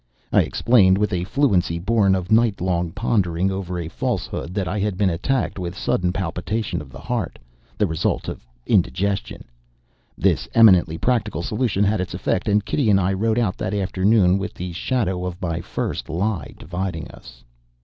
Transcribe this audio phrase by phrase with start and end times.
[0.33, 4.79] I explained, with a fluency born of night long pondering over a falsehood, that I
[4.79, 7.37] had been attacked with sudden palpitation of the heart
[7.77, 9.43] the result of indigestion.
[10.17, 14.39] This eminently practical solution had its effect; and Kitty and I rode out that afternoon
[14.39, 17.43] with the shadow of my first lie dividing us.